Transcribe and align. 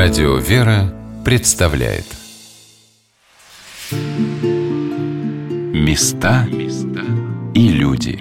Радио 0.00 0.36
«Вера» 0.36 0.94
представляет 1.24 2.04
Места 5.74 6.46
и 7.52 7.68
люди 7.70 8.16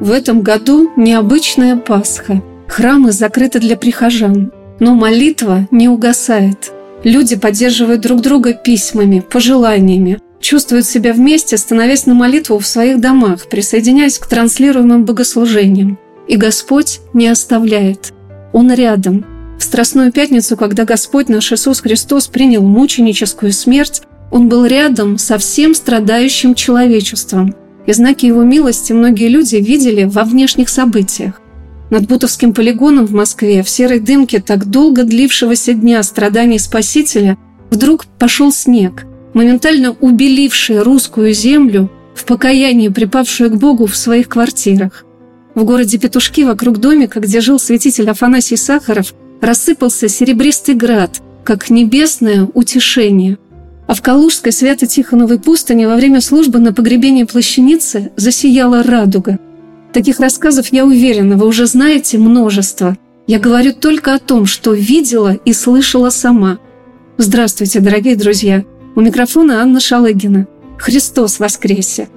В 0.00 0.10
этом 0.10 0.42
году 0.42 0.90
необычная 0.96 1.76
Пасха. 1.76 2.42
Храмы 2.66 3.12
закрыты 3.12 3.60
для 3.60 3.76
прихожан, 3.76 4.50
но 4.80 4.96
молитва 4.96 5.68
не 5.70 5.88
угасает. 5.88 6.72
Люди 7.04 7.36
поддерживают 7.36 8.00
друг 8.00 8.20
друга 8.20 8.52
письмами, 8.52 9.20
пожеланиями– 9.20 10.18
чувствуют 10.40 10.86
себя 10.86 11.12
вместе, 11.12 11.56
становясь 11.56 12.06
на 12.06 12.14
молитву 12.14 12.58
в 12.58 12.66
своих 12.66 13.00
домах, 13.00 13.48
присоединяясь 13.48 14.18
к 14.18 14.26
транслируемым 14.26 15.04
богослужениям. 15.04 15.98
И 16.26 16.36
Господь 16.36 17.00
не 17.12 17.28
оставляет. 17.28 18.12
Он 18.52 18.72
рядом. 18.72 19.24
В 19.58 19.62
Страстную 19.62 20.10
Пятницу, 20.10 20.56
когда 20.56 20.84
Господь 20.84 21.28
наш 21.28 21.52
Иисус 21.52 21.80
Христос 21.80 22.28
принял 22.28 22.62
мученическую 22.62 23.52
смерть, 23.52 24.02
Он 24.30 24.48
был 24.48 24.64
рядом 24.64 25.18
со 25.18 25.38
всем 25.38 25.74
страдающим 25.74 26.54
человечеством. 26.54 27.54
И 27.86 27.92
знаки 27.92 28.26
Его 28.26 28.42
милости 28.42 28.92
многие 28.92 29.28
люди 29.28 29.56
видели 29.56 30.04
во 30.04 30.24
внешних 30.24 30.68
событиях. 30.68 31.40
Над 31.90 32.06
Бутовским 32.06 32.54
полигоном 32.54 33.06
в 33.06 33.12
Москве, 33.12 33.62
в 33.62 33.68
серой 33.68 33.98
дымке 33.98 34.40
так 34.40 34.66
долго 34.66 35.02
длившегося 35.02 35.74
дня 35.74 36.02
страданий 36.04 36.58
Спасителя, 36.58 37.36
вдруг 37.70 38.06
пошел 38.18 38.52
снег– 38.52 39.04
моментально 39.34 39.92
убелившие 39.92 40.82
русскую 40.82 41.32
землю 41.32 41.90
в 42.14 42.24
покаянии, 42.24 42.88
припавшую 42.88 43.50
к 43.50 43.56
Богу 43.56 43.86
в 43.86 43.96
своих 43.96 44.28
квартирах. 44.28 45.04
В 45.54 45.64
городе 45.64 45.98
Петушки 45.98 46.44
вокруг 46.44 46.78
домика, 46.78 47.20
где 47.20 47.40
жил 47.40 47.58
святитель 47.58 48.08
Афанасий 48.10 48.56
Сахаров, 48.56 49.14
рассыпался 49.40 50.08
серебристый 50.08 50.74
град, 50.74 51.20
как 51.44 51.70
небесное 51.70 52.48
утешение. 52.54 53.38
А 53.86 53.94
в 53.94 54.02
Калужской 54.02 54.52
Свято-Тихоновой 54.52 55.40
пустыне 55.40 55.88
во 55.88 55.96
время 55.96 56.20
службы 56.20 56.60
на 56.60 56.72
погребении 56.72 57.24
плащаницы 57.24 58.12
засияла 58.16 58.82
радуга. 58.82 59.38
Таких 59.92 60.20
рассказов, 60.20 60.68
я 60.72 60.84
уверена, 60.86 61.36
вы 61.36 61.46
уже 61.46 61.66
знаете 61.66 62.16
множество. 62.18 62.96
Я 63.26 63.40
говорю 63.40 63.72
только 63.72 64.14
о 64.14 64.18
том, 64.18 64.46
что 64.46 64.72
видела 64.72 65.34
и 65.44 65.52
слышала 65.52 66.10
сама. 66.10 66.58
Здравствуйте, 67.16 67.80
дорогие 67.80 68.14
друзья! 68.14 68.64
У 69.00 69.02
микрофона 69.02 69.62
Анна 69.62 69.80
Шалыгина. 69.80 70.46
Христос 70.76 71.40
воскресе! 71.40 72.10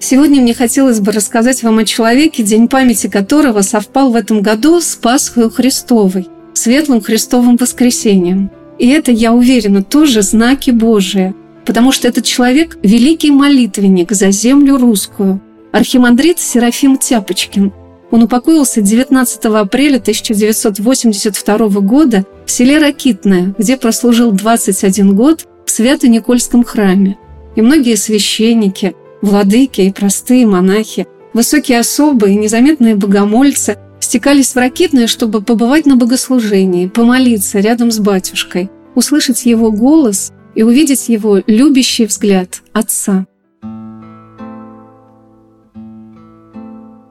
Сегодня 0.00 0.42
мне 0.42 0.52
хотелось 0.52 0.98
бы 0.98 1.12
рассказать 1.12 1.62
вам 1.62 1.78
о 1.78 1.84
человеке, 1.84 2.42
день 2.42 2.66
памяти 2.66 3.06
которого 3.06 3.60
совпал 3.60 4.10
в 4.10 4.16
этом 4.16 4.42
году 4.42 4.80
с 4.80 4.96
Пасхой 4.96 5.48
Христовой, 5.48 6.26
Светлым 6.54 7.02
Христовым 7.02 7.56
воскресением. 7.56 8.50
И 8.80 8.88
это, 8.88 9.12
я 9.12 9.32
уверена, 9.32 9.84
тоже 9.84 10.22
знаки 10.22 10.72
Божии, 10.72 11.36
потому 11.64 11.92
что 11.92 12.08
этот 12.08 12.24
человек– 12.24 12.78
великий 12.82 13.30
молитвенник 13.30 14.10
за 14.10 14.32
землю 14.32 14.76
русскую, 14.76 15.40
архимандрит 15.70 16.40
Серафим 16.40 16.98
Тяпочкин. 16.98 17.72
Он 18.10 18.22
упокоился 18.24 18.80
19 18.80 19.44
апреля 19.44 19.98
1982 19.98 21.58
года 21.80 22.24
в 22.44 22.50
селе 22.50 22.78
Ракитное, 22.78 23.54
где 23.56 23.76
прослужил 23.76 24.32
21 24.32 25.14
год 25.14 25.46
в 25.68 25.70
Свято-Никольском 25.70 26.64
храме, 26.64 27.18
и 27.54 27.60
многие 27.60 27.94
священники, 27.96 28.96
владыки 29.20 29.82
и 29.82 29.92
простые 29.92 30.46
монахи, 30.46 31.06
высокие 31.34 31.78
особы 31.78 32.30
и 32.30 32.36
незаметные 32.36 32.96
богомольцы 32.96 33.76
стекались 34.00 34.54
в 34.54 34.56
Ракитное, 34.56 35.06
чтобы 35.06 35.42
побывать 35.42 35.84
на 35.84 35.96
богослужении, 35.96 36.86
помолиться 36.86 37.60
рядом 37.60 37.90
с 37.90 37.98
батюшкой, 37.98 38.70
услышать 38.94 39.44
его 39.44 39.70
голос 39.70 40.32
и 40.54 40.62
увидеть 40.62 41.10
его 41.10 41.42
любящий 41.46 42.06
взгляд 42.06 42.62
Отца. 42.72 43.26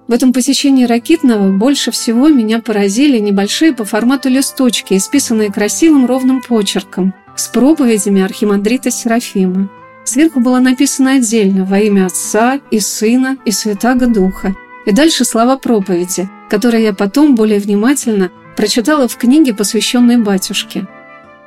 В 0.08 0.12
этом 0.12 0.34
посещении 0.34 0.86
Ракитного 0.86 1.56
больше 1.56 1.92
всего 1.92 2.28
меня 2.30 2.60
поразили 2.60 3.20
небольшие 3.20 3.74
по 3.74 3.86
формату 3.86 4.30
листочки, 4.30 4.96
исписанные 4.96 5.52
красивым 5.52 6.08
ровным 6.08 6.42
почерком– 6.42 7.14
с 7.38 7.48
проповедями 7.48 8.22
архимандрита 8.22 8.92
Серафима. 8.92 9.70
Сверху 10.04 10.40
было 10.40 10.60
написано 10.60 11.14
отдельно 11.14 11.66
во 11.66 11.80
имя 11.80 12.08
Отца 12.08 12.60
и 12.72 12.80
Сына 12.80 13.38
и 13.46 13.52
Святаго 13.52 14.08
Духа. 14.08 14.56
И 14.86 14.92
дальше 14.92 15.24
слова 15.24 15.58
проповеди, 15.58 16.30
которые 16.50 16.84
я 16.84 16.94
потом 16.94 17.36
более 17.36 17.60
внимательно 17.60 18.32
прочитала 18.56 19.08
в 19.08 19.18
книге, 19.18 19.54
посвященной 19.54 20.18
батюшке. 20.18 20.88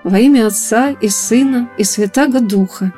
Во 0.04 0.18
имя 0.18 0.46
Отца 0.46 0.90
и 0.90 1.08
Сына 1.08 1.68
и 1.76 1.84
Святаго 1.84 2.40
Духа. 2.40 2.92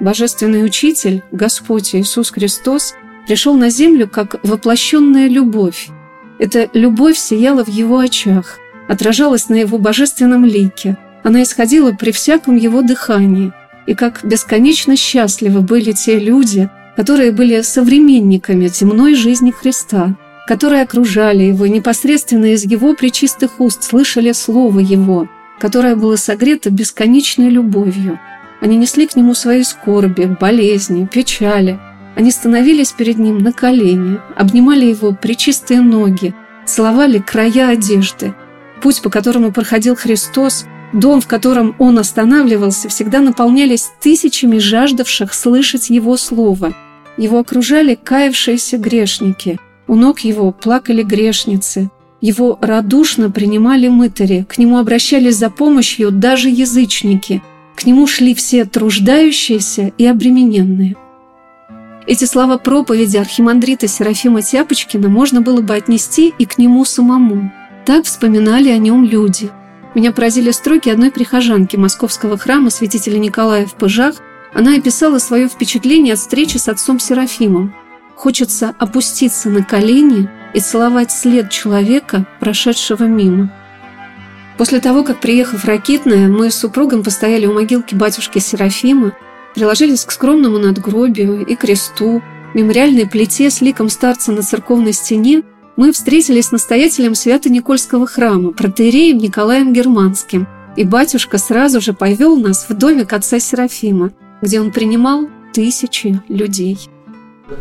Божественный 0.00 0.64
Учитель, 0.64 1.24
Господь 1.32 1.94
Иисус 1.94 2.30
Христос, 2.30 2.94
пришел 3.26 3.54
на 3.56 3.68
землю 3.68 4.08
как 4.08 4.36
воплощенная 4.44 5.26
любовь. 5.26 5.88
Эта 6.38 6.70
любовь 6.72 7.16
сияла 7.16 7.64
в 7.64 7.68
его 7.68 7.98
очах, 7.98 8.58
отражалась 8.88 9.48
на 9.48 9.56
его 9.56 9.78
божественном 9.78 10.44
лике– 10.44 10.96
она 11.22 11.42
исходила 11.42 11.92
при 11.92 12.12
всяком 12.12 12.56
его 12.56 12.82
дыхании, 12.82 13.52
и 13.86 13.94
как 13.94 14.20
бесконечно 14.22 14.96
счастливы 14.96 15.60
были 15.60 15.92
те 15.92 16.18
люди, 16.18 16.68
которые 16.96 17.32
были 17.32 17.60
современниками 17.62 18.68
земной 18.68 19.14
жизни 19.14 19.50
Христа, 19.50 20.16
которые 20.46 20.82
окружали 20.82 21.44
его 21.44 21.66
непосредственно 21.66 22.52
из 22.52 22.64
его 22.64 22.94
причистых 22.94 23.60
уст 23.60 23.82
слышали 23.82 24.32
слово 24.32 24.80
его, 24.80 25.28
которое 25.58 25.96
было 25.96 26.16
согрето 26.16 26.70
бесконечной 26.70 27.50
любовью. 27.50 28.18
Они 28.60 28.76
несли 28.76 29.06
к 29.06 29.14
нему 29.14 29.34
свои 29.34 29.62
скорби, 29.62 30.36
болезни, 30.40 31.06
печали. 31.06 31.78
Они 32.16 32.30
становились 32.30 32.92
перед 32.92 33.18
ним 33.18 33.38
на 33.38 33.52
колени, 33.52 34.18
обнимали 34.36 34.86
его 34.86 35.12
причистые 35.12 35.80
ноги, 35.80 36.34
целовали 36.66 37.18
края 37.18 37.68
одежды. 37.68 38.34
Путь, 38.82 39.02
по 39.02 39.10
которому 39.10 39.52
проходил 39.52 39.96
Христос– 39.96 40.66
Дом, 40.92 41.20
в 41.20 41.26
котором 41.26 41.74
он 41.78 41.98
останавливался, 41.98 42.88
всегда 42.88 43.20
наполнялись 43.20 43.90
тысячами 44.00 44.58
жаждавших 44.58 45.34
слышать 45.34 45.90
его 45.90 46.16
слово. 46.16 46.74
Его 47.18 47.40
окружали 47.40 47.94
каявшиеся 47.94 48.78
грешники. 48.78 49.58
У 49.86 49.94
ног 49.94 50.20
его 50.20 50.50
плакали 50.50 51.02
грешницы. 51.02 51.90
Его 52.20 52.58
радушно 52.60 53.30
принимали 53.30 53.88
мытари, 53.88 54.44
к 54.48 54.58
нему 54.58 54.78
обращались 54.78 55.36
за 55.36 55.50
помощью 55.50 56.10
даже 56.10 56.48
язычники. 56.48 57.42
К 57.76 57.84
нему 57.84 58.06
шли 58.06 58.34
все 58.34 58.64
труждающиеся 58.64 59.92
и 59.98 60.06
обремененные. 60.06 60.96
Эти 62.06 62.24
слова 62.24 62.56
проповеди 62.56 63.18
архимандрита 63.18 63.86
Серафима 63.86 64.42
Тяпочкина 64.42 65.08
можно 65.08 65.42
было 65.42 65.60
бы 65.60 65.74
отнести 65.74 66.32
и 66.38 66.46
к 66.46 66.58
нему 66.58 66.84
самому. 66.84 67.52
Так 67.84 68.06
вспоминали 68.06 68.70
о 68.70 68.78
нем 68.78 69.04
люди– 69.04 69.50
меня 69.94 70.12
поразили 70.12 70.50
строки 70.50 70.88
одной 70.88 71.10
прихожанки 71.10 71.76
московского 71.76 72.36
храма 72.36 72.70
святителя 72.70 73.18
Николая 73.18 73.66
в 73.66 73.74
Пыжах. 73.74 74.16
Она 74.52 74.76
описала 74.76 75.18
свое 75.18 75.48
впечатление 75.48 76.14
от 76.14 76.20
встречи 76.20 76.56
с 76.56 76.68
отцом 76.68 76.98
Серафимом. 76.98 77.74
Хочется 78.14 78.74
опуститься 78.78 79.48
на 79.48 79.62
колени 79.62 80.28
и 80.54 80.60
целовать 80.60 81.12
след 81.12 81.50
человека, 81.50 82.26
прошедшего 82.40 83.04
мимо. 83.04 83.52
После 84.56 84.80
того, 84.80 85.04
как, 85.04 85.20
приехав 85.20 85.62
в 85.62 85.64
Ракитное, 85.66 86.28
мы 86.28 86.50
с 86.50 86.56
супругом 86.56 87.04
постояли 87.04 87.46
у 87.46 87.54
могилки 87.54 87.94
батюшки 87.94 88.40
Серафима, 88.40 89.12
приложились 89.54 90.04
к 90.04 90.10
скромному 90.10 90.58
надгробию 90.58 91.46
и 91.46 91.54
кресту, 91.54 92.22
мемориальной 92.54 93.06
плите 93.06 93.50
с 93.50 93.60
ликом 93.60 93.88
старца 93.88 94.32
на 94.32 94.42
церковной 94.42 94.92
стене– 94.92 95.42
мы 95.78 95.92
встретились 95.92 96.46
с 96.46 96.50
настоятелем 96.50 97.14
Свято-Никольского 97.14 98.08
храма, 98.08 98.50
протеереем 98.50 99.18
Николаем 99.18 99.72
Германским, 99.72 100.48
и 100.76 100.82
батюшка 100.82 101.38
сразу 101.38 101.80
же 101.80 101.92
повел 101.92 102.36
нас 102.36 102.68
в 102.68 102.76
домик 102.76 103.12
отца 103.12 103.38
Серафима, 103.38 104.10
где 104.42 104.60
он 104.60 104.72
принимал 104.72 105.28
тысячи 105.52 106.20
людей. 106.28 106.90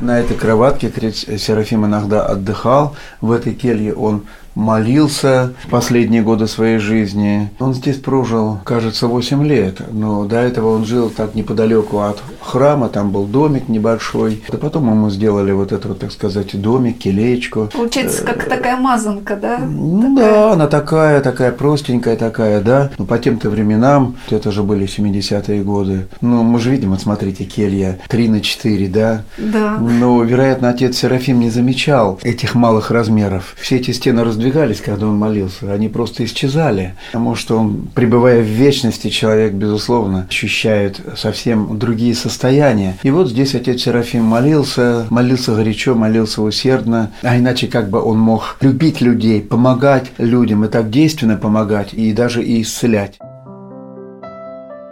На 0.02 0.20
этой 0.20 0.36
кроватке 0.36 0.92
Серафим 1.38 1.86
иногда 1.86 2.26
отдыхал. 2.26 2.96
В 3.22 3.32
этой 3.32 3.54
келье 3.54 3.94
он 3.94 4.26
молился 4.58 5.54
последние 5.70 6.24
годы 6.24 6.48
своей 6.48 6.80
жизни. 6.80 7.50
Он 7.60 7.76
здесь 7.76 7.98
прожил, 7.98 8.58
кажется, 8.64 9.08
8 9.08 9.46
лет, 9.46 9.82
но 9.92 10.26
до 10.26 10.38
этого 10.38 10.76
он 10.76 10.84
жил 10.84 11.10
так 11.10 11.36
неподалеку 11.36 12.00
от 12.00 12.22
храма, 12.42 12.90
там 12.90 13.12
был 13.12 13.26
домик 13.26 13.70
небольшой. 13.70 14.42
А 14.52 14.58
потом 14.58 14.90
ему 14.90 15.10
сделали 15.12 15.52
вот 15.52 15.72
это 15.72 15.90
вот, 15.90 16.00
так 16.00 16.12
сказать, 16.12 16.60
домик, 16.60 16.98
келечку. 16.98 17.70
Получается, 17.72 18.24
как 18.24 18.46
такая 18.46 18.78
мазанка, 18.78 19.36
да? 19.36 19.60
Ну 19.60 20.16
такая... 20.16 20.34
да, 20.34 20.54
она 20.54 20.68
такая, 20.68 21.22
такая 21.22 21.52
простенькая 21.52 22.16
такая, 22.16 22.60
да. 22.62 22.90
Но 22.98 23.06
по 23.06 23.20
тем-то 23.20 23.52
временам, 23.52 24.16
это 24.32 24.52
же 24.52 24.64
были 24.64 24.88
70-е 24.88 25.62
годы, 25.64 26.08
ну 26.22 26.42
мы 26.42 26.60
же 26.60 26.72
видим, 26.72 26.90
вот 26.90 27.02
смотрите, 27.02 27.44
келья 27.44 28.00
3 28.08 28.30
на 28.30 28.42
4, 28.42 28.88
да? 28.88 29.24
Да. 29.38 29.78
Но, 29.78 30.24
вероятно, 30.24 30.70
отец 30.70 30.98
Серафим 30.98 31.40
не 31.40 31.52
замечал 31.52 32.20
этих 32.24 32.56
малых 32.56 32.90
размеров. 32.90 33.56
Все 33.62 33.76
эти 33.76 33.92
стены 33.92 34.24
раздвигались, 34.24 34.47
когда 34.52 35.08
он 35.08 35.18
молился, 35.18 35.72
они 35.74 35.90
просто 35.90 36.26
исчезали. 36.26 36.96
Потому 37.12 37.36
что 37.36 37.58
он, 37.58 37.88
пребывая 37.94 38.42
в 38.42 38.46
вечности, 38.46 39.10
человек, 39.10 39.54
безусловно, 39.54 40.28
ощущает 40.30 41.00
совсем 41.16 41.78
другие 41.78 42.16
состояния. 42.16 42.98
И 43.04 43.12
вот 43.12 43.30
здесь 43.30 43.56
отец 43.56 43.82
Серафим 43.82 44.24
молился, 44.24 45.06
молился 45.10 45.56
горячо, 45.56 45.96
молился 45.96 46.42
усердно, 46.42 47.12
а 47.22 47.38
иначе 47.38 47.68
как 47.68 47.90
бы 47.90 48.02
он 48.02 48.20
мог 48.20 48.58
любить 48.62 49.02
людей, 49.02 49.42
помогать 49.42 50.12
людям 50.18 50.66
и 50.66 50.68
так 50.68 50.90
действенно 50.90 51.38
помогать, 51.38 51.94
и 51.94 52.14
даже 52.14 52.44
и 52.44 52.62
исцелять. 52.62 53.18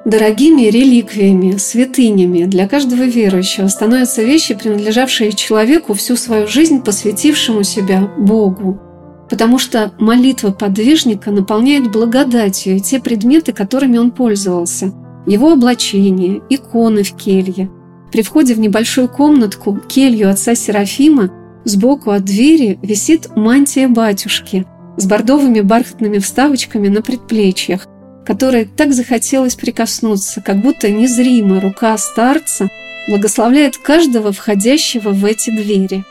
Дорогими 0.05 0.69
реликвиями, 0.69 1.57
святынями 1.57 2.45
для 2.45 2.67
каждого 2.67 3.01
верующего 3.01 3.67
становятся 3.67 4.21
вещи, 4.21 4.53
принадлежавшие 4.53 5.31
человеку 5.31 5.95
всю 5.95 6.15
свою 6.15 6.45
жизнь, 6.45 6.83
посвятившему 6.83 7.63
себя 7.63 8.07
Богу. 8.15 8.84
Потому 9.29 9.57
что 9.57 9.91
молитва 9.99 10.51
подвижника 10.51 11.31
наполняет 11.31 11.91
благодатью 11.91 12.79
те 12.79 12.99
предметы, 12.99 13.53
которыми 13.53 13.97
он 13.97 14.11
пользовался. 14.11 14.93
Его 15.25 15.53
облачение, 15.53 16.41
иконы 16.49 17.03
в 17.03 17.15
келье. 17.15 17.69
При 18.11 18.21
входе 18.21 18.53
в 18.53 18.59
небольшую 18.59 19.09
комнатку, 19.09 19.79
келью 19.87 20.29
отца 20.29 20.53
Серафима, 20.53 21.31
сбоку 21.63 22.11
от 22.11 22.23
двери 22.23 22.79
висит 22.81 23.35
мантия 23.35 23.87
батюшки 23.87 24.65
с 24.97 25.05
бордовыми 25.05 25.61
бархатными 25.61 26.19
вставочками 26.19 26.87
на 26.87 27.01
предплечьях, 27.01 27.87
которой 28.25 28.65
так 28.65 28.93
захотелось 28.93 29.55
прикоснуться, 29.55 30.41
как 30.41 30.61
будто 30.61 30.89
незримо 30.89 31.59
рука 31.59 31.97
старца 31.97 32.69
благословляет 33.07 33.77
каждого 33.77 34.31
входящего 34.31 35.09
в 35.09 35.25
эти 35.25 35.49
двери. 35.49 36.03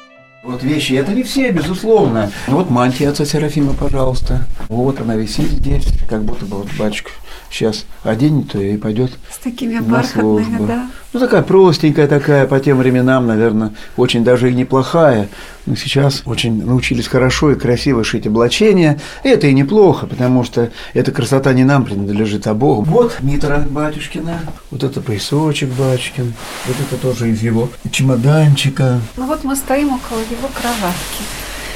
Вот 0.44 0.62
вещи, 0.62 0.92
это 0.92 1.14
не 1.14 1.22
все, 1.22 1.50
безусловно. 1.52 2.30
Вот 2.48 2.68
мантия 2.68 3.08
отца 3.08 3.24
Серафима, 3.24 3.72
пожалуйста. 3.72 4.46
Вот 4.68 5.00
она 5.00 5.16
висит 5.16 5.48
здесь, 5.48 5.86
как 6.06 6.22
будто 6.22 6.44
бы 6.44 6.58
вот 6.58 6.68
батюшка 6.78 7.12
сейчас 7.54 7.84
оденет 8.02 8.54
ее 8.54 8.74
и 8.74 8.76
пойдет 8.76 9.12
С 9.30 9.38
такими 9.38 9.78
бархатными, 9.78 10.66
да? 10.66 10.90
Ну, 11.12 11.20
такая 11.20 11.42
простенькая 11.42 12.08
такая, 12.08 12.44
по 12.46 12.58
тем 12.58 12.78
временам, 12.78 13.28
наверное, 13.28 13.72
очень 13.96 14.24
даже 14.24 14.50
и 14.50 14.54
неплохая. 14.54 15.28
Но 15.64 15.76
сейчас 15.76 16.22
очень 16.26 16.64
научились 16.64 17.06
хорошо 17.06 17.52
и 17.52 17.54
красиво 17.54 18.02
шить 18.02 18.26
облачения. 18.26 19.00
И 19.22 19.28
это 19.28 19.46
и 19.46 19.54
неплохо, 19.54 20.08
потому 20.08 20.42
что 20.42 20.70
эта 20.92 21.12
красота 21.12 21.52
не 21.52 21.62
нам 21.62 21.84
принадлежит, 21.84 22.48
а 22.48 22.54
Богу. 22.54 22.82
Вот 22.82 23.18
митра 23.20 23.64
батюшкина, 23.70 24.40
вот 24.72 24.82
это 24.82 25.00
поясочек 25.00 25.68
батюшкин, 25.70 26.34
вот 26.66 26.76
это 26.80 27.00
тоже 27.00 27.30
из 27.30 27.42
его 27.42 27.70
чемоданчика. 27.92 29.00
Ну 29.16 29.26
вот 29.26 29.44
мы 29.44 29.54
стоим 29.54 29.92
около 29.94 30.18
его 30.18 30.48
кроватки. 30.52 31.22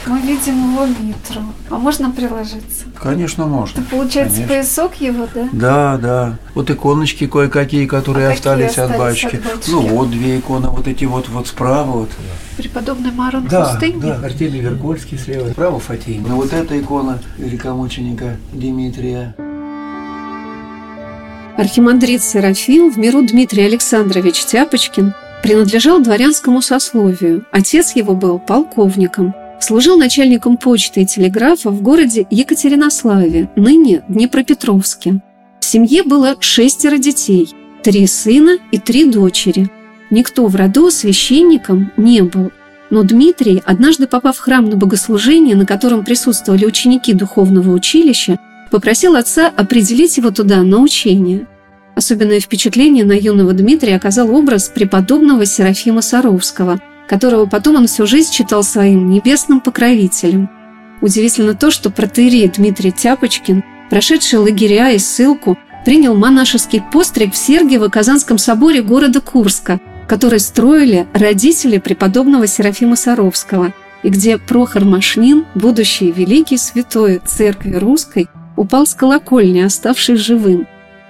Мы 0.08 0.20
видим 0.20 0.72
его 0.72 0.86
митру. 0.86 1.42
А 1.70 1.76
можно 1.76 2.10
приложиться? 2.10 2.86
Конечно, 3.00 3.46
можно. 3.46 3.80
Это 3.80 3.90
получается 3.90 4.36
Конечно. 4.36 4.54
поясок 4.54 4.94
его, 5.00 5.26
да? 5.34 5.48
Да, 5.52 5.96
да. 5.98 6.38
Вот 6.54 6.70
иконочки 6.70 7.26
кое-какие, 7.26 7.86
которые 7.86 8.28
А 8.28 8.32
остались, 8.32 8.68
какие 8.70 8.84
от 8.84 8.90
остались 8.90 9.22
батюшки. 9.22 9.36
от 9.36 9.44
батюшки? 9.44 9.70
Ну 9.70 9.80
вот 9.82 10.10
две 10.10 10.38
иконы, 10.38 10.68
вот 10.70 10.88
эти 10.88 11.04
вот, 11.04 11.28
вот 11.28 11.46
справа 11.46 11.90
вот. 11.90 12.10
Преподобный 12.56 13.12
Марон 13.12 13.46
Да, 13.48 13.66
Пустынник. 13.66 14.00
да, 14.00 14.20
Артемий 14.24 14.60
Веркольский 14.60 15.18
слева, 15.18 15.50
справа 15.50 15.78
Фатей. 15.78 16.20
Ну 16.26 16.36
вот 16.36 16.52
эта 16.52 16.78
икона 16.80 17.18
великомученика 17.36 18.36
Дмитрия. 18.52 19.34
Архимандрит 21.56 22.22
Серафим 22.22 22.90
в 22.90 22.96
миру 22.98 23.20
Дмитрий 23.26 23.64
Александрович 23.64 24.44
Тяпочкин 24.44 25.12
принадлежал 25.42 26.00
дворянскому 26.00 26.62
сословию. 26.62 27.44
Отец 27.52 27.92
его 27.96 28.14
был 28.14 28.38
полковником. 28.38 29.34
Служил 29.60 29.98
начальником 29.98 30.56
почты 30.56 31.02
и 31.02 31.06
телеграфа 31.06 31.70
в 31.70 31.82
городе 31.82 32.26
Екатеринославе, 32.30 33.50
ныне 33.56 34.02
Днепропетровске. 34.08 35.20
В 35.60 35.64
семье 35.64 36.04
было 36.04 36.36
шестеро 36.40 36.96
детей, 36.96 37.48
три 37.82 38.06
сына 38.06 38.58
и 38.70 38.78
три 38.78 39.04
дочери. 39.04 39.68
Никто 40.10 40.46
в 40.46 40.54
роду 40.54 40.90
священником 40.90 41.92
не 41.96 42.22
был. 42.22 42.50
Но 42.90 43.02
Дмитрий, 43.02 43.62
однажды 43.66 44.06
попав 44.06 44.36
в 44.36 44.40
храм 44.40 44.64
на 44.64 44.76
богослужение, 44.76 45.56
на 45.56 45.66
котором 45.66 46.04
присутствовали 46.04 46.64
ученики 46.64 47.12
духовного 47.12 47.70
училища, 47.72 48.38
попросил 48.70 49.16
отца 49.16 49.52
определить 49.54 50.16
его 50.16 50.30
туда 50.30 50.62
на 50.62 50.78
учение. 50.78 51.46
Особенное 51.94 52.40
впечатление 52.40 53.04
на 53.04 53.12
юного 53.12 53.52
Дмитрия 53.52 53.96
оказал 53.96 54.34
образ 54.34 54.70
преподобного 54.72 55.44
Серафима 55.44 56.00
Саровского, 56.00 56.80
которого 57.08 57.46
потом 57.46 57.76
он 57.76 57.86
всю 57.86 58.06
жизнь 58.06 58.32
считал 58.32 58.62
своим 58.62 59.08
небесным 59.08 59.60
покровителем. 59.60 60.48
Удивительно 61.00 61.54
то, 61.54 61.70
что 61.70 61.90
протеерей 61.90 62.48
Дмитрий 62.48 62.92
Тяпочкин, 62.92 63.64
прошедший 63.90 64.38
лагеря 64.38 64.90
и 64.90 64.98
ссылку, 64.98 65.58
принял 65.84 66.14
монашеский 66.14 66.82
постриг 66.92 67.32
в 67.32 67.36
Сергиево-Казанском 67.36 68.38
соборе 68.38 68.82
города 68.82 69.20
Курска, 69.20 69.80
который 70.06 70.40
строили 70.40 71.06
родители 71.12 71.78
преподобного 71.78 72.46
Серафима 72.46 72.96
Саровского, 72.96 73.72
и 74.02 74.10
где 74.10 74.38
Прохор 74.38 74.84
Машнин, 74.84 75.44
будущий 75.54 76.12
великий 76.12 76.56
святой 76.56 77.20
церкви 77.24 77.74
русской, 77.74 78.28
упал 78.56 78.86
с 78.86 78.94
колокольни, 78.94 79.60
оставшись 79.60 80.20
живым. 80.20 80.66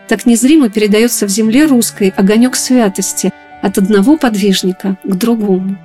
Так 0.06 0.26
незримо 0.26 0.68
передается 0.68 1.26
в 1.26 1.28
земле 1.28 1.66
русской 1.66 2.12
огонек 2.16 2.56
святости 2.56 3.32
от 3.62 3.78
одного 3.78 4.16
подвижника 4.16 4.96
к 5.04 5.14
другому. 5.14 5.76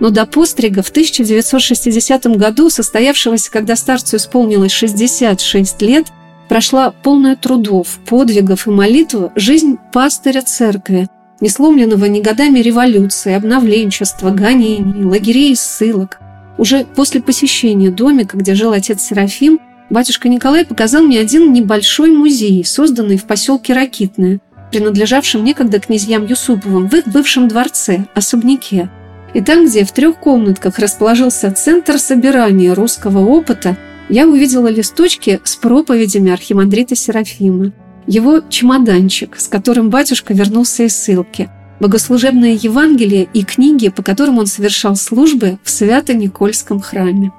Но 0.00 0.10
до 0.10 0.26
пострига 0.26 0.82
в 0.82 0.90
1960 0.90 2.26
году, 2.36 2.70
состоявшегося, 2.70 3.50
когда 3.50 3.76
старцу 3.76 4.16
исполнилось 4.16 4.72
66 4.72 5.82
лет, 5.82 6.06
прошла 6.48 6.90
полная 6.90 7.36
трудов, 7.36 7.98
подвигов 8.06 8.66
и 8.66 8.70
молитв 8.70 9.16
жизнь 9.34 9.76
пастыря 9.92 10.42
церкви, 10.42 11.08
не 11.40 11.48
сломленного 11.48 12.04
ни 12.06 12.20
годами 12.20 12.60
революции, 12.60 13.34
обновленчества, 13.34 14.30
гонений, 14.30 15.04
лагерей 15.04 15.52
и 15.52 15.56
ссылок. 15.56 16.18
Уже 16.58 16.84
после 16.84 17.20
посещения 17.20 17.90
домика, 17.90 18.36
где 18.36 18.54
жил 18.54 18.72
отец 18.72 19.02
Серафим, 19.02 19.58
батюшка 19.90 20.28
Николай 20.28 20.64
показал 20.64 21.02
мне 21.02 21.18
один 21.18 21.52
небольшой 21.52 22.12
музей, 22.12 22.64
созданный 22.64 23.16
в 23.16 23.24
поселке 23.24 23.72
Ракитное, 23.72 24.40
принадлежавшем 24.70 25.42
некогда 25.42 25.80
князьям 25.80 26.26
Юсуповым 26.26 26.88
в 26.88 26.94
их 26.94 27.06
бывшем 27.08 27.48
дворце, 27.48 28.06
особняке. 28.14 28.90
И 29.34 29.40
там, 29.40 29.66
где 29.66 29.84
в 29.84 29.92
трех 29.92 30.16
комнатках 30.18 30.78
расположился 30.78 31.50
центр 31.50 31.98
собирания 31.98 32.72
русского 32.72 33.18
опыта, 33.18 33.76
я 34.08 34.28
увидела 34.28 34.68
листочки 34.68 35.40
с 35.42 35.56
проповедями 35.56 36.30
архимандрита 36.30 36.94
Серафима, 36.94 37.72
его 38.06 38.40
чемоданчик, 38.48 39.38
с 39.38 39.48
которым 39.48 39.90
батюшка 39.90 40.34
вернулся 40.34 40.84
из 40.84 40.96
ссылки, 40.96 41.50
богослужебное 41.80 42.52
Евангелие 42.52 43.26
и 43.32 43.42
книги, 43.42 43.88
по 43.88 44.02
которым 44.02 44.38
он 44.38 44.46
совершал 44.46 44.94
службы 44.94 45.58
в 45.64 45.70
Свято-Никольском 45.70 46.80
храме. 46.80 47.32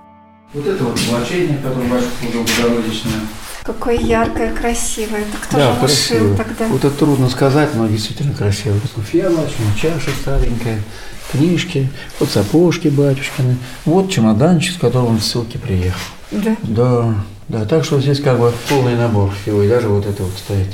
Вот 0.53 0.67
это 0.67 0.83
вот 0.83 0.99
облачение, 1.07 1.57
которое 1.63 1.87
батюшка 1.89 2.11
служил 2.21 2.45
Богородичное. 2.63 3.13
Какое 3.65 3.95
яркое, 3.97 4.53
красивое. 4.53 5.21
Это 5.21 5.37
кто 5.41 5.57
Да, 5.57 5.71
же 5.71 5.77
его 5.77 5.87
шил 5.87 5.87
красиво. 5.87 6.37
тогда? 6.37 6.67
Вот 6.67 6.85
это 6.85 6.95
трудно 6.97 7.29
сказать, 7.29 7.73
но 7.73 7.87
действительно 7.87 8.33
красиво. 8.33 8.73
Вот 8.73 8.91
куфья 8.91 9.29
батюшкина, 9.29 9.67
чаша 9.75 10.11
старенькая, 10.21 10.81
книжки, 11.31 11.89
вот 12.19 12.29
сапожки 12.29 12.89
батюшкины. 12.89 13.57
Вот 13.85 14.11
чемоданчик, 14.11 14.75
с 14.75 14.77
которым 14.77 15.07
он 15.11 15.17
в 15.17 15.23
ссылке 15.23 15.57
приехал. 15.57 15.99
Да. 16.31 16.55
Да, 16.63 17.15
да, 17.47 17.65
так 17.65 17.85
что 17.85 17.99
здесь 17.99 18.19
как 18.19 18.39
бы 18.39 18.53
полный 18.69 18.95
набор 18.95 19.31
всего, 19.41 19.63
и 19.63 19.67
даже 19.69 19.87
вот 19.89 20.05
это 20.05 20.23
вот 20.23 20.33
стоит. 20.37 20.67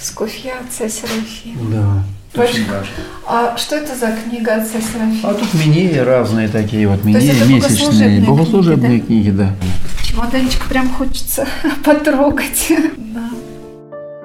Скуфья 0.00 0.54
отца 0.60 0.88
Серафима. 0.88 1.70
Да. 1.70 2.04
Очень 2.34 2.66
важно. 2.66 2.88
А 3.26 3.56
что 3.58 3.76
это 3.76 3.94
за 3.94 4.16
книга 4.16 4.54
отца 4.54 4.78
Серафима? 4.80 5.30
А 5.30 5.34
тут 5.34 5.52
минеи 5.54 5.98
разные 5.98 6.48
такие 6.48 6.88
вот, 6.88 7.04
минеи 7.04 7.26
месячные, 7.26 7.60
богослужебные 7.60 8.20
богослужебные 8.22 9.00
книги, 9.00 9.30
да. 9.30 9.54
Чемоданчик 10.02 10.66
прям 10.66 10.88
хочется 10.90 11.46
потрогать. 11.84 12.72
Да. 12.96 13.28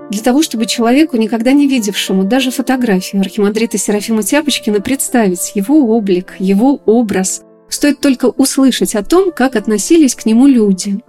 Для 0.09 0.21
того, 0.21 0.41
чтобы 0.41 0.65
человеку, 0.65 1.17
никогда 1.17 1.51
не 1.51 1.67
видевшему 1.67 2.23
даже 2.23 2.51
фотографию 2.51 3.21
архимандрита 3.21 3.77
Серафима 3.77 4.23
Тяпочкина, 4.23 4.79
представить 4.79 5.51
его 5.55 5.93
облик, 5.93 6.35
его 6.39 6.79
образ, 6.85 7.41
стоит 7.67 7.99
только 7.99 8.27
услышать 8.27 8.95
о 8.95 9.03
том, 9.03 9.33
как 9.33 9.57
относились 9.57 10.15
к 10.15 10.25
нему 10.25 10.47
люди. 10.47 11.01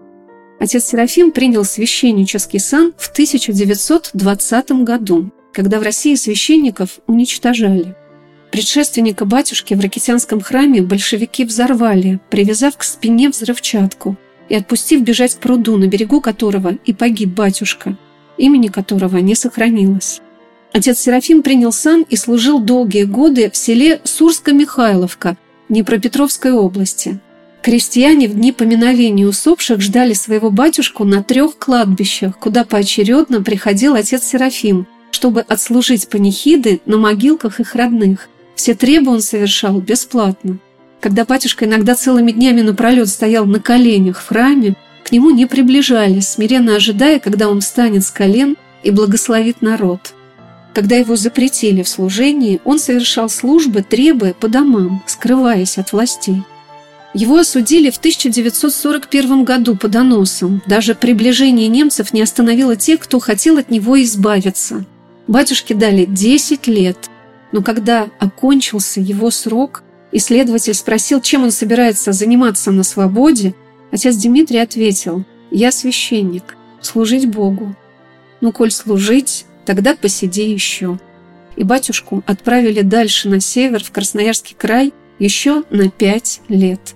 Отец 0.59 0.87
Серафим 0.87 1.31
принял 1.31 1.65
священнический 1.65 2.59
сан 2.59 2.93
в 2.99 3.13
1920 3.13 4.71
году, 4.83 5.31
когда 5.59 5.81
в 5.81 5.83
России 5.83 6.15
священников 6.15 7.01
уничтожали. 7.09 7.97
Предшественника 8.53 9.25
батюшки 9.25 9.75
в 9.75 9.81
Ракитянском 9.81 10.41
храме 10.41 10.83
большевики 10.83 11.45
взорвали, 11.45 12.21
привязав 12.31 12.77
к 12.77 12.85
спине 12.85 13.29
взрывчатку 13.29 14.17
и 14.49 14.55
отпустив 14.55 15.03
бежать 15.03 15.35
к 15.35 15.39
пруду, 15.41 15.77
на 15.77 15.89
берегу 15.89 16.21
которого 16.21 16.79
и 16.87 16.93
погиб 16.93 17.31
батюшка, 17.31 17.97
имени 18.37 18.69
которого 18.69 19.17
не 19.17 19.35
сохранилось. 19.35 20.21
Отец 20.73 21.01
Серафим 21.01 21.43
принял 21.43 21.73
сан 21.73 22.07
и 22.09 22.15
служил 22.15 22.61
долгие 22.61 23.03
годы 23.03 23.51
в 23.51 23.57
селе 23.57 24.01
Сурско-Михайловка 24.05 25.37
Днепропетровской 25.69 26.53
области. 26.53 27.19
Крестьяне 27.63 28.29
в 28.29 28.35
дни 28.35 28.53
поминовения 28.53 29.27
усопших 29.27 29.81
ждали 29.81 30.13
своего 30.13 30.53
батюшку 30.53 31.03
на 31.03 31.25
трех 31.25 31.59
кладбищах, 31.59 32.39
куда 32.39 32.63
поочередно 32.63 33.43
приходил 33.43 33.97
отец 33.97 34.23
Серафим, 34.23 34.87
чтобы 35.11 35.41
отслужить 35.41 36.09
панихиды 36.09 36.81
на 36.87 36.99
могилках 36.99 37.61
их 37.61 37.75
родных. 37.75 38.29
Все 38.55 38.75
требы 38.75 39.13
он 39.13 39.21
совершал 39.21 39.81
бесплатно. 39.81 40.59
Когда 41.01 41.25
батюшка 41.25 41.65
иногда 41.65 41.95
целыми 41.95 42.33
днями 42.33 42.63
напролет 42.63 43.09
стоял 43.09 43.47
на 43.47 43.61
коленях 43.61 44.21
в 44.21 44.29
храме, 44.29 44.75
к 45.05 45.13
нему 45.13 45.31
не 45.31 45.47
приближались, 45.47 46.29
смиренно 46.29 46.77
ожидая, 46.77 47.19
когда 47.21 47.49
он 47.49 47.61
встанет 47.61 48.05
с 48.05 48.11
колен 48.11 48.57
и 48.83 48.91
благословит 48.91 49.63
народ. 49.63 50.15
Когда 50.75 50.97
его 50.97 51.17
запретили 51.17 51.83
в 51.83 51.89
служении, 51.89 52.61
он 52.65 52.79
совершал 52.79 53.29
службы, 53.29 53.83
требуя 53.83 54.35
по 54.35 54.49
домам, 54.49 55.03
скрываясь 55.07 55.79
от 55.79 55.93
властей. 55.93 56.43
Его 57.15 57.39
осудили 57.39 57.91
в 57.91 57.97
1941 57.97 59.45
году 59.45 59.77
по 59.77 59.89
доносам. 59.89 60.63
Даже 60.67 60.95
приближение 60.95 61.69
немцев 61.69 62.13
не 62.13 62.23
остановило 62.23 62.77
тех, 62.77 63.01
кто 63.01 63.19
хотел 63.19 63.57
от 63.57 63.71
него 63.71 64.01
избавиться. 64.03 64.85
Батюшке 65.29 65.75
дали 65.75 66.07
10 66.07 66.67
лет. 66.67 67.11
Но 67.53 67.63
когда 67.63 68.09
окончился 68.19 69.01
его 69.01 69.31
срок, 69.31 69.83
исследователь 70.11 70.75
спросил, 70.75 71.21
чем 71.21 71.45
он 71.45 71.51
собирается 71.51 72.13
заниматься 72.13 72.71
на 72.73 72.83
свободе, 72.83 73.55
отец 73.91 74.17
Дмитрий 74.17 74.59
ответил, 74.59 75.25
«Я 75.51 75.71
священник, 75.71 76.57
служить 76.81 77.29
Богу. 77.29 77.77
Ну, 78.41 78.53
коль 78.53 78.71
служить, 78.71 79.45
тогда 79.67 79.95
посиди 79.95 80.51
еще». 80.51 80.99
И 81.57 81.65
батюшку 81.65 82.23
отправили 82.27 82.83
дальше 82.83 83.29
на 83.29 83.41
север, 83.41 83.85
в 83.85 83.91
Красноярский 83.91 84.57
край, 84.59 84.95
еще 85.19 85.65
на 85.71 85.91
пять 85.91 86.41
лет. 86.49 86.95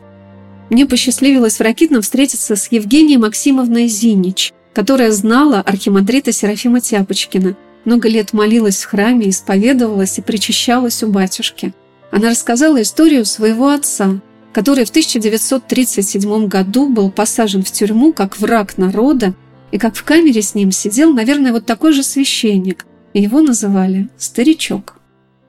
Мне 0.71 0.87
посчастливилось 0.87 1.59
в 1.59 1.61
Ракитном 1.61 2.01
встретиться 2.01 2.57
с 2.57 2.71
Евгенией 2.71 3.19
Максимовной 3.19 3.89
Зинич, 3.89 4.55
которая 4.73 5.11
знала 5.11 5.61
архимандрита 5.61 6.33
Серафима 6.33 6.81
Тяпочкина, 6.81 7.57
много 7.85 8.09
лет 8.09 8.33
молилась 8.33 8.83
в 8.83 8.89
храме, 8.89 9.31
исповедовалась 9.31 10.19
и 10.19 10.23
причащалась 10.23 11.03
у 11.03 11.09
батюшки. 11.09 11.73
Она 12.11 12.31
рассказала 12.31 12.83
историю 12.83 13.25
своего 13.25 13.69
отца, 13.71 14.21
который 14.53 14.85
в 14.85 14.91
1937 14.91 16.47
году 16.47 16.89
был 16.89 17.11
посажен 17.11 17.63
в 17.63 17.71
тюрьму 17.71 18.13
как 18.13 18.39
враг 18.39 18.77
народа, 18.79 19.35
и 19.71 19.79
как 19.79 19.97
в 19.97 20.05
камере 20.05 20.43
с 20.43 20.55
ним 20.55 20.71
сидел, 20.71 21.13
наверное, 21.13 21.53
вот 21.53 21.65
такой 21.65 21.93
же 21.93 22.03
священник. 22.03 22.85
Его 23.15 23.41
называли 23.41 24.09
«старичок». 24.19 25.02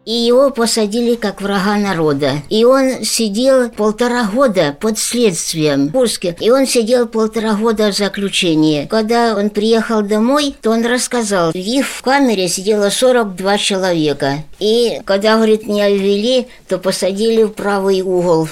И 0.05 0.12
его 0.12 0.51
посадили 0.51 1.15
как 1.15 1.41
врага 1.41 1.77
народа. 1.77 2.41
И 2.50 2.65
он 2.65 3.03
сидел 3.03 3.69
полтора 3.69 4.25
года 4.25 4.75
под 4.79 5.00
следствием 5.00 5.88
в 5.88 5.91
Курске. 5.91 6.36
И 6.39 6.50
он 6.50 6.67
сидел 6.67 7.07
полтора 7.07 7.53
года 7.55 7.91
в 7.91 7.95
заключении. 7.95 8.86
Когда 8.88 9.36
он 9.36 9.50
приехал 9.50 10.01
домой, 10.01 10.55
то 10.62 10.72
он 10.72 10.86
рассказал, 10.86 11.51
их 11.51 11.86
в 11.86 12.01
камере 12.01 12.48
сидело 12.50 12.89
42 12.89 13.57
человека. 13.57 14.43
И 14.60 15.00
когда, 15.05 15.36
говорит, 15.36 15.67
меня 15.67 15.89
ввели, 15.89 16.48
то 16.67 16.77
посадили 16.77 17.43
в 17.43 17.50
правый 17.50 18.01
угол 18.01 18.50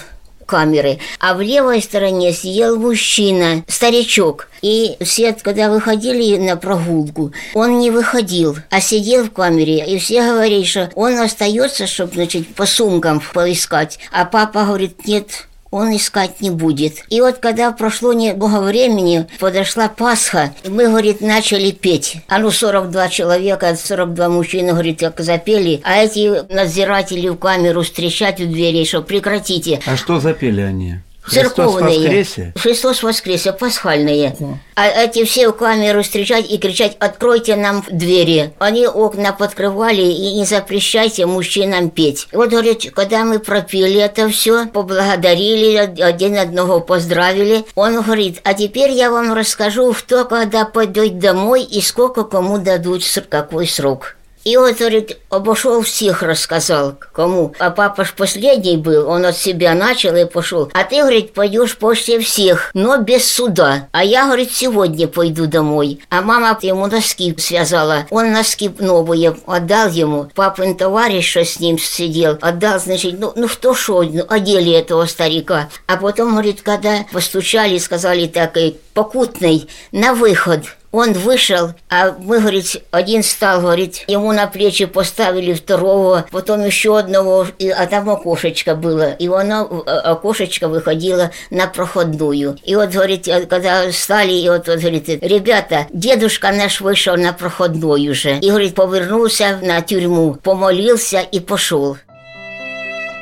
камеры, 0.51 0.99
а 1.21 1.33
в 1.33 1.39
левой 1.39 1.81
стороне 1.81 2.33
сидел 2.33 2.77
мужчина, 2.77 3.63
старичок. 3.69 4.49
И 4.61 4.97
все, 5.01 5.31
когда 5.33 5.71
выходили 5.71 6.37
на 6.37 6.57
прогулку, 6.57 7.31
он 7.53 7.79
не 7.79 7.89
выходил, 7.89 8.57
а 8.69 8.81
сидел 8.81 9.23
в 9.23 9.31
камере. 9.31 9.85
И 9.85 9.97
все 9.97 10.21
говорили, 10.23 10.65
что 10.65 10.91
он 10.95 11.17
остается, 11.19 11.87
чтобы, 11.87 12.15
значит, 12.15 12.53
по 12.53 12.65
сумкам 12.65 13.23
поискать. 13.33 13.97
А 14.11 14.25
папа 14.25 14.65
говорит, 14.65 15.07
нет, 15.07 15.47
он 15.71 15.95
искать 15.95 16.41
не 16.41 16.49
будет. 16.49 16.97
И 17.09 17.21
вот 17.21 17.37
когда 17.37 17.71
прошло 17.71 18.13
немного 18.13 18.61
времени, 18.61 19.25
подошла 19.39 19.87
Пасха, 19.87 20.53
мы, 20.67 20.89
говорит, 20.89 21.21
начали 21.21 21.71
петь. 21.71 22.17
А 22.27 22.39
ну 22.39 22.51
42 22.51 23.09
человека, 23.09 23.75
42 23.75 24.29
мужчины, 24.29 24.71
говорит, 24.71 24.99
как 24.99 25.21
запели, 25.21 25.81
а 25.83 25.97
эти 25.97 26.43
надзиратели 26.53 27.29
в 27.29 27.37
камеру 27.37 27.81
встречать 27.81 28.41
у 28.41 28.45
дверей, 28.45 28.85
что 28.85 29.01
прекратите. 29.01 29.79
А 29.85 29.95
что 29.95 30.19
запели 30.19 30.61
они? 30.61 30.97
Церковные. 31.29 31.71
Христос 31.71 31.81
воскресе? 31.81 32.53
Христос 32.57 33.03
воскресе, 33.03 33.53
пасхальные. 33.53 34.35
О. 34.39 34.57
А 34.75 34.87
эти 34.87 35.23
все 35.23 35.49
в 35.49 35.53
камеру 35.53 36.01
встречать 36.01 36.49
и 36.49 36.57
кричать, 36.57 36.97
откройте 36.99 37.55
нам 37.55 37.85
двери. 37.91 38.53
Они 38.59 38.87
окна 38.87 39.31
подкрывали 39.31 40.01
и 40.01 40.33
не 40.33 40.45
запрещайте 40.45 41.25
мужчинам 41.25 41.89
петь. 41.89 42.27
Вот, 42.31 42.49
говорит, 42.49 42.91
когда 42.93 43.23
мы 43.23 43.39
пропили 43.39 43.99
это 43.99 44.29
все, 44.29 44.65
поблагодарили, 44.67 46.01
один 46.01 46.37
одного 46.37 46.79
поздравили, 46.79 47.65
он 47.75 48.01
говорит, 48.01 48.41
а 48.43 48.53
теперь 48.53 48.91
я 48.91 49.11
вам 49.11 49.33
расскажу, 49.33 49.93
кто 49.93 50.25
когда 50.25 50.65
пойдет 50.65 51.19
домой 51.19 51.63
и 51.63 51.81
сколько 51.81 52.23
кому 52.23 52.57
дадут, 52.57 53.03
какой 53.29 53.67
срок. 53.67 54.15
И 54.43 54.57
вот, 54.57 54.77
говорит, 54.77 55.17
обошел 55.29 55.81
всех, 55.81 56.23
рассказал, 56.23 56.95
кому. 57.13 57.53
А 57.59 57.69
папа 57.69 58.03
ж 58.05 58.13
последний 58.17 58.77
был, 58.77 59.07
он 59.07 59.25
от 59.25 59.37
себя 59.37 59.73
начал 59.75 60.15
и 60.15 60.25
пошел. 60.25 60.69
А 60.73 60.83
ты, 60.83 61.01
говорит, 61.01 61.33
пойдешь 61.33 61.77
после 61.77 62.19
всех, 62.19 62.71
но 62.73 62.97
без 62.97 63.29
суда. 63.29 63.87
А 63.91 64.03
я, 64.03 64.25
говорит, 64.25 64.51
сегодня 64.51 65.07
пойду 65.07 65.45
домой. 65.45 65.99
А 66.09 66.21
мама 66.21 66.57
ему 66.61 66.87
носки 66.87 67.35
связала. 67.37 68.07
Он 68.09 68.31
носки 68.31 68.71
новые 68.79 69.35
отдал 69.45 69.89
ему. 69.89 70.29
Папин 70.33 70.75
товарищ, 70.75 71.29
что 71.29 71.45
с 71.45 71.59
ним 71.59 71.77
сидел, 71.77 72.37
отдал, 72.41 72.79
значит, 72.79 73.19
ну, 73.19 73.33
ну 73.35 73.47
что 73.47 73.75
шо, 73.75 74.03
ну, 74.03 74.25
одели 74.27 74.71
этого 74.71 75.05
старика. 75.05 75.69
А 75.87 75.97
потом, 75.97 76.31
говорит, 76.31 76.61
когда 76.61 77.05
постучали, 77.11 77.77
сказали 77.77 78.27
так, 78.27 78.57
и 78.57 78.77
покутный, 78.93 79.67
на 79.91 80.13
выход. 80.13 80.65
Он 80.91 81.13
вышел, 81.13 81.71
а 81.89 82.13
мы, 82.19 82.39
говорит, 82.39 82.83
один 82.91 83.23
стал, 83.23 83.61
говорит, 83.61 84.03
ему 84.07 84.33
на 84.33 84.47
плечи 84.47 84.85
поставили 84.85 85.53
второго, 85.53 86.25
потом 86.31 86.65
еще 86.65 86.99
одного, 86.99 87.47
и, 87.59 87.69
а 87.69 87.87
там 87.87 88.09
окошечко 88.09 88.75
было, 88.75 89.13
и 89.13 89.27
оно, 89.27 89.83
э, 89.85 89.89
окошечко 89.89 90.67
выходило 90.67 91.31
на 91.49 91.67
проходную. 91.67 92.57
И 92.65 92.75
вот, 92.75 92.89
говорит, 92.89 93.25
э, 93.29 93.45
когда 93.45 93.89
стали, 93.93 94.33
и 94.33 94.49
вот, 94.49 94.67
вот 94.67 94.79
говорит, 94.79 95.07
ребята, 95.07 95.87
дедушка 95.93 96.51
наш 96.51 96.81
вышел 96.81 97.15
на 97.15 97.31
проходную 97.31 98.11
уже, 98.11 98.39
и, 98.39 98.49
говорит, 98.49 98.75
повернулся 98.75 99.59
на 99.61 99.81
тюрьму, 99.81 100.35
помолился 100.43 101.21
и 101.21 101.39
пошел. 101.39 101.97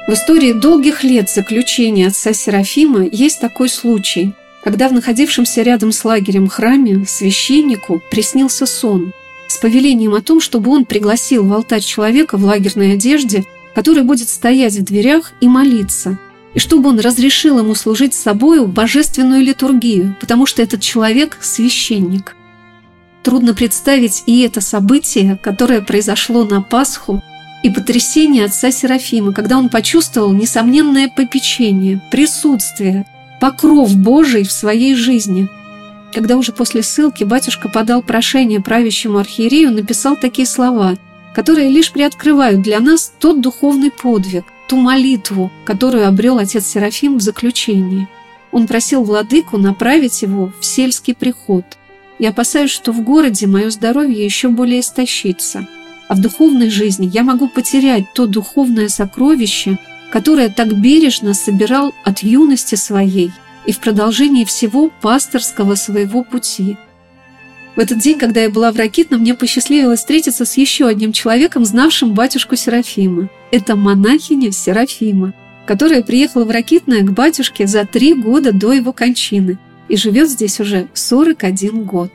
В 0.07 0.13
истории 0.13 0.53
долгих 0.53 1.03
лет 1.03 1.29
заключения 1.29 2.07
отца 2.07 2.33
Серафима 2.33 3.03
есть 3.03 3.39
такой 3.39 3.69
случай– 3.69 4.33
когда 4.63 4.89
в 4.89 4.93
находившемся 4.93 5.61
рядом 5.61 5.91
с 5.91 6.03
лагерем 6.03 6.47
храме 6.47 7.05
священнику 7.07 8.01
приснился 8.11 8.65
сон 8.65 9.13
с 9.47 9.57
повелением 9.57 10.13
о 10.13 10.21
том, 10.21 10.41
чтобы 10.41 10.71
он 10.71 10.85
пригласил 10.85 11.45
в 11.47 11.53
алтарь 11.53 11.81
человека 11.81 12.37
в 12.37 12.43
лагерной 12.43 12.93
одежде, 12.93 13.45
который 13.73 14.03
будет 14.03 14.29
стоять 14.29 14.75
в 14.75 14.83
дверях 14.83 15.31
и 15.41 15.47
молиться, 15.47 16.19
и 16.53 16.59
чтобы 16.59 16.89
он 16.89 16.99
разрешил 16.99 17.57
ему 17.57 17.73
служить 17.73 18.13
собою 18.13 18.67
божественную 18.67 19.41
литургию, 19.41 20.15
потому 20.19 20.45
что 20.45 20.61
этот 20.61 20.81
человек– 20.81 21.37
священник. 21.41 22.35
Трудно 23.23 23.53
представить 23.53 24.23
и 24.27 24.41
это 24.41 24.61
событие, 24.61 25.39
которое 25.41 25.81
произошло 25.81 26.43
на 26.43 26.61
Пасху, 26.61 27.21
и 27.61 27.69
потрясение 27.69 28.45
отца 28.45 28.71
Серафима, 28.71 29.33
когда 29.33 29.57
он 29.57 29.67
почувствовал 29.67 30.31
несомненное 30.31 31.09
попечение, 31.09 32.01
присутствие– 32.11 33.05
покров 33.39 33.95
Божий 33.95 34.43
в 34.43 34.51
своей 34.51 34.95
жизни. 34.95 35.47
Когда 36.13 36.37
уже 36.37 36.51
после 36.51 36.81
ссылки 36.83 37.23
батюшка 37.23 37.69
подал 37.69 38.01
прошение 38.01 38.61
правящему 38.61 39.19
архиерею, 39.19 39.71
написал 39.71 40.15
такие 40.15 40.47
слова, 40.47 40.95
которые 41.33 41.69
лишь 41.69 41.91
приоткрывают 41.91 42.61
для 42.61 42.79
нас 42.79 43.13
тот 43.19 43.41
духовный 43.41 43.91
подвиг, 43.91 44.45
ту 44.67 44.77
молитву, 44.77 45.51
которую 45.65 46.07
обрел 46.07 46.37
отец 46.37 46.65
Серафим 46.65 47.17
в 47.17 47.21
заключении. 47.21 48.07
Он 48.51 48.67
просил 48.67 49.03
владыку 49.03 49.57
направить 49.57 50.21
его 50.21 50.51
в 50.59 50.65
сельский 50.65 51.13
приход. 51.13 51.65
Я 52.17 52.29
опасаюсь, 52.29 52.71
что 52.71 52.91
в 52.91 53.01
городе 53.01 53.47
мое 53.47 53.69
здоровье 53.69 54.23
еще 54.25 54.49
более 54.49 54.79
истощится, 54.79 55.67
а 56.07 56.15
в 56.15 56.21
духовной 56.21 56.69
жизни 56.69 57.09
я 57.13 57.23
могу 57.23 57.47
потерять 57.47 58.13
то 58.13 58.25
духовное 58.25 58.89
сокровище, 58.89 59.77
которое 60.11 60.49
так 60.49 60.75
бережно 60.75 61.33
собирал 61.33 61.93
от 62.03 62.19
юности 62.19 62.75
своей 62.75 63.31
и 63.65 63.71
в 63.71 63.79
продолжении 63.79 64.45
всего 64.45 64.91
пасторского 65.01 65.75
своего 65.75 66.23
пути. 66.23 66.77
В 67.75 67.79
этот 67.79 67.99
день, 67.99 68.17
когда 68.17 68.41
я 68.41 68.49
была 68.49 68.71
в 68.71 68.77
Ракитном, 68.77 69.21
мне 69.21 69.35
посчастливилось 69.35 69.99
встретиться 69.99 70.45
с 70.45 70.57
еще 70.57 70.87
одним 70.87 71.13
человеком, 71.13 71.65
знавшим 71.65 72.13
батюшку 72.13 72.55
Серафима. 72.55 73.29
Это 73.51 73.75
монахиня 73.75 74.51
Серафима, 74.51 75.33
которая 75.65 76.01
приехала 76.01 76.45
в 76.45 76.51
Ракитное 76.51 77.01
к 77.03 77.11
батюшке 77.11 77.67
за 77.67 77.85
три 77.85 78.13
года 78.13 78.51
до 78.51 78.73
его 78.73 78.91
кончины 78.91 79.59
и 79.87 79.95
живет 79.95 80.29
здесь 80.29 80.59
уже 80.59 80.87
41 80.93 81.83
год. 81.83 82.11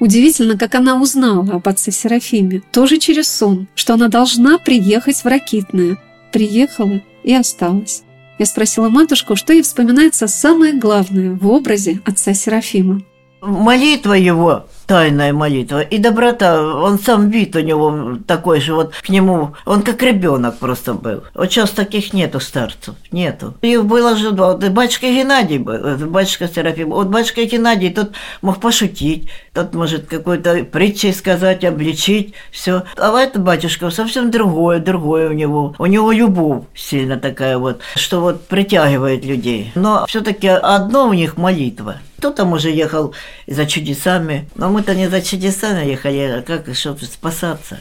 Удивительно, 0.00 0.56
как 0.56 0.74
она 0.74 1.00
узнала 1.00 1.54
об 1.54 1.68
отце 1.68 1.90
Серафиме, 1.90 2.62
тоже 2.72 2.98
через 2.98 3.28
сон, 3.28 3.66
что 3.74 3.94
она 3.94 4.08
должна 4.08 4.58
приехать 4.58 5.18
в 5.18 5.26
Ракитное. 5.26 5.98
Приехала 6.32 7.02
и 7.22 7.34
осталась. 7.34 8.02
Я 8.38 8.46
спросила 8.46 8.88
матушку, 8.88 9.36
что 9.36 9.52
ей 9.52 9.62
вспоминается 9.62 10.28
самое 10.28 10.74
главное 10.74 11.32
в 11.32 11.48
образе 11.48 12.00
отца 12.04 12.34
Серафима. 12.34 13.02
Молитва 13.40 14.14
его 14.14 14.66
тайная 14.88 15.34
молитва. 15.34 15.82
И 15.82 15.98
доброта, 15.98 16.60
он 16.62 16.98
сам 16.98 17.28
вид 17.28 17.54
у 17.54 17.60
него 17.60 18.18
такой 18.26 18.60
же, 18.60 18.74
вот 18.74 18.94
к 18.94 19.08
нему, 19.10 19.54
он 19.66 19.82
как 19.82 20.02
ребенок 20.02 20.58
просто 20.58 20.94
был. 20.94 21.22
Вот 21.34 21.52
сейчас 21.52 21.70
таких 21.70 22.14
нету 22.14 22.40
старцев, 22.40 22.94
нету. 23.12 23.54
И 23.60 23.76
было 23.76 24.16
же, 24.16 24.30
вот, 24.30 24.64
и 24.64 24.70
батюшка 24.70 25.06
Геннадий 25.06 25.58
был, 25.58 25.78
батюшка 26.08 26.48
Серафим. 26.48 26.88
Вот 26.88 27.08
батюшка 27.08 27.44
Геннадий, 27.44 27.90
тот 27.90 28.12
мог 28.40 28.60
пошутить, 28.60 29.28
тот 29.52 29.74
может 29.74 30.06
какой-то 30.06 30.64
притчей 30.64 31.12
сказать, 31.12 31.64
обличить, 31.64 32.32
все. 32.50 32.84
А 32.96 33.14
это 33.20 33.38
батюшка 33.38 33.90
совсем 33.90 34.30
другое, 34.30 34.78
другое 34.78 35.28
у 35.28 35.32
него. 35.32 35.74
У 35.78 35.84
него 35.84 36.12
любовь 36.12 36.64
сильно 36.74 37.18
такая 37.18 37.58
вот, 37.58 37.82
что 37.94 38.20
вот 38.20 38.46
притягивает 38.46 39.22
людей. 39.26 39.70
Но 39.74 40.06
все-таки 40.06 40.48
одно 40.48 41.08
у 41.08 41.12
них 41.12 41.36
молитва. 41.36 41.96
Кто 42.18 42.30
там 42.32 42.52
уже 42.52 42.70
ехал 42.70 43.14
за 43.46 43.64
чудесами, 43.64 44.48
но 44.56 44.68
мы 44.68 44.78
мы-то 44.78 44.94
не 44.96 45.08
за 45.08 45.22
чудесами 45.22 45.86
ехали, 45.86 46.18
а 46.18 46.42
как, 46.42 46.74
чтобы 46.74 47.04
спасаться. 47.04 47.78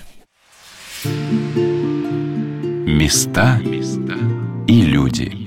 Места 2.86 3.60
и 4.67 4.82
люди. 4.82 5.46